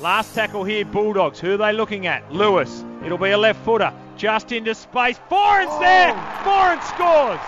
[0.00, 1.38] Last tackle here, Bulldogs.
[1.40, 2.32] Who are they looking at?
[2.32, 2.86] Lewis.
[3.04, 3.92] It'll be a left footer.
[4.16, 5.20] Just into space.
[5.30, 6.14] Foran's there.
[6.42, 7.40] Foran scores.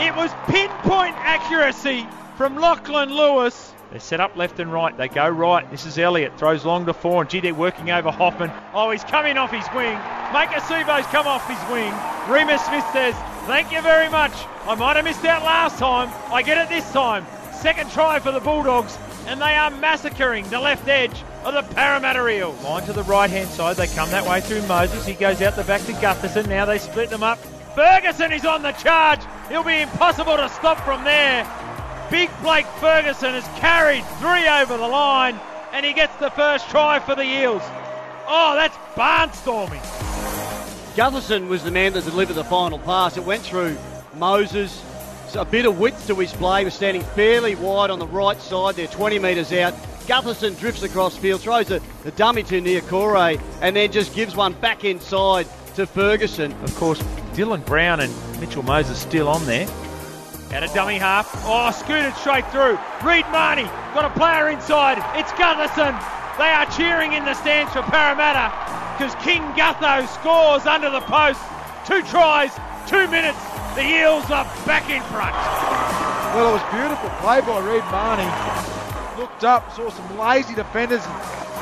[0.00, 2.06] It was pinpoint accuracy
[2.38, 3.74] from Lachlan Lewis.
[3.90, 4.96] They're set up left and right.
[4.96, 5.70] They go right.
[5.70, 6.38] This is Elliott.
[6.38, 7.28] Throws long to Foran.
[7.28, 8.50] Gee, they're working over Hoffman.
[8.72, 9.98] Oh, he's coming off his wing.
[10.32, 11.92] Maika Sivo's come off his wing.
[12.24, 13.14] Reimis Smith says,
[13.46, 14.32] Thank you very much.
[14.66, 16.10] I might have missed out last time.
[16.32, 17.26] I get it this time.
[17.52, 18.96] Second try for the Bulldogs,
[19.26, 22.62] and they are massacring the left edge of the Parramatta Eels.
[22.62, 23.76] Line to the right hand side.
[23.76, 25.06] They come that way through Moses.
[25.06, 26.48] He goes out the back to Gutherson.
[26.48, 27.38] Now they split them up.
[27.74, 29.20] Ferguson is on the charge.
[29.48, 31.44] He'll be impossible to stop from there.
[32.10, 35.40] Big Blake Ferguson has carried three over the line,
[35.72, 37.62] and he gets the first try for the Eels.
[38.26, 39.82] Oh, that's barnstorming.
[40.94, 43.16] Gutherson was the man that delivered the final pass.
[43.16, 43.76] It went through
[44.14, 44.80] Moses.
[45.36, 46.60] A bit of width to his play.
[46.60, 49.74] He was standing fairly wide on the right side there, 20 metres out.
[50.06, 51.80] Gutherson drifts across field, throws the
[52.14, 56.52] dummy to Niukore, and then just gives one back inside to Ferguson.
[56.62, 59.66] Of course, Dylan Brown and Mitchell Moses still on there.
[60.52, 61.28] At a dummy half.
[61.44, 62.78] Oh, scooted straight through.
[63.02, 63.64] Reed Mahoney
[63.94, 64.98] got a player inside.
[65.18, 65.98] It's Gutherson.
[66.38, 68.52] They are cheering in the stands for Parramatta
[68.96, 71.40] because King Gutho scores under the post.
[71.86, 72.52] Two tries,
[72.86, 73.38] two minutes.
[73.74, 75.34] The Eels are back in front.
[76.34, 79.20] Well, it was beautiful play by Reed Mahoney.
[79.20, 81.04] Looked up, saw some lazy defenders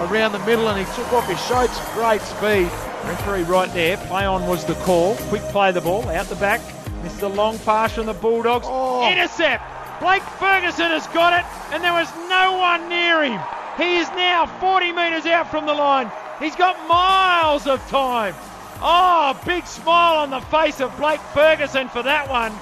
[0.00, 2.70] around the middle, and he took off his showed some great speed.
[3.08, 3.96] Referee right there.
[3.96, 5.16] Play on was the call.
[5.28, 6.60] Quick play the ball out the back.
[7.02, 8.66] This is a long pass from the Bulldogs.
[8.68, 9.10] Oh.
[9.10, 9.62] Intercept.
[10.00, 13.40] Blake Ferguson has got it, and there was no one near him.
[13.78, 16.12] He is now 40 metres out from the line.
[16.38, 18.34] He's got miles of time.
[18.80, 22.52] Oh, big smile on the face of Blake Ferguson for that one.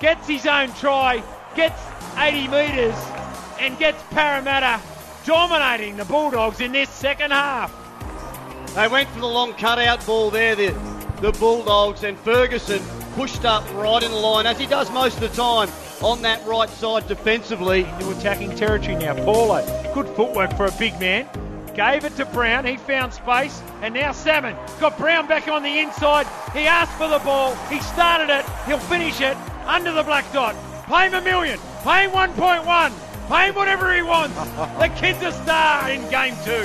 [0.00, 1.22] Gets his own try,
[1.54, 1.80] gets
[2.16, 2.94] 80 metres,
[3.58, 4.80] and gets Parramatta
[5.24, 7.72] dominating the Bulldogs in this second half.
[8.74, 10.74] They went for the long cutout ball there, the,
[11.20, 12.82] the Bulldogs, and Ferguson
[13.14, 15.70] pushed up right in the line, as he does most of the time,
[16.02, 17.84] on that right side defensively.
[17.84, 19.14] Into attacking territory now.
[19.14, 19.64] Paulo,
[19.94, 21.26] good footwork for a big man.
[21.76, 22.64] Gave it to Brown.
[22.64, 23.62] He found space.
[23.82, 26.26] And now Salmon got Brown back on the inside.
[26.54, 27.54] He asked for the ball.
[27.66, 28.46] He started it.
[28.66, 30.56] He'll finish it under the black dot.
[30.86, 31.58] Pay him a million.
[31.84, 33.28] Pay him 1.1.
[33.28, 34.34] Pay him whatever he wants.
[34.78, 36.64] the kid's a star in game two.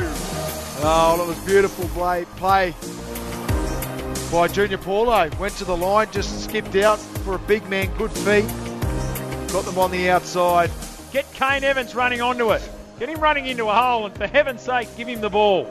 [0.83, 2.73] Oh, it was beautiful play, play
[4.31, 5.29] by Junior Paulo.
[5.39, 8.47] Went to the line, just skipped out for a big man, good feet.
[9.51, 10.71] Got them on the outside.
[11.11, 12.61] Get Kane Evans running onto it.
[13.01, 15.63] Get him running into a hole, and for heaven's sake, give him the ball.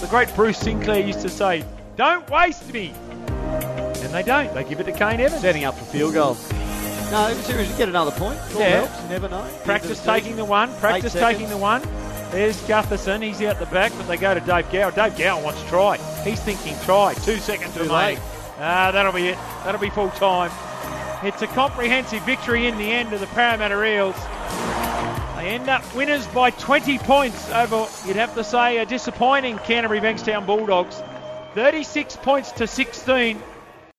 [0.00, 1.62] The great Bruce Sinclair used to say,
[1.96, 2.94] Don't waste me.
[3.26, 4.54] And they don't.
[4.54, 5.42] They give it to Kane Evans.
[5.42, 6.38] Setting up for field goal.
[7.10, 8.38] No, seriously, get another point.
[8.54, 8.86] All Yeah.
[8.86, 9.44] helps, you never know.
[9.62, 10.74] Practice taking the one.
[10.76, 11.50] Practice Eight taking seconds.
[11.50, 11.82] the one.
[12.30, 13.22] There's Gutherson.
[13.22, 14.90] He's out the back, but they go to Dave Gower.
[14.90, 15.98] Dave Gower wants to try.
[16.24, 17.12] He's thinking try.
[17.12, 18.14] Two seconds Too remaining.
[18.16, 18.18] late.
[18.58, 19.38] Ah, that'll be it.
[19.66, 20.50] That'll be full time.
[21.24, 24.16] It's a comprehensive victory in the end of the Parramatta Eels.
[25.40, 29.98] They end up winners by 20 points over, you'd have to say, a disappointing Canterbury
[29.98, 31.02] Bankstown Bulldogs.
[31.54, 33.42] 36 points to 16.